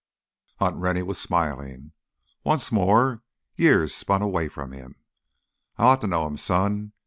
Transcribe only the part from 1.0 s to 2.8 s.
was smiling. Once